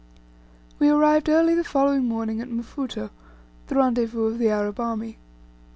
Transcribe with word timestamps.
We 0.79 0.89
arrived 0.89 1.29
early 1.29 1.53
the 1.53 1.63
following 1.63 2.05
morning 2.05 2.41
at 2.41 2.49
Mfuto, 2.49 3.11
the 3.67 3.75
rendezvous 3.75 4.23
of 4.33 4.39
the 4.39 4.49
Arab 4.49 4.79
army. 4.79 5.19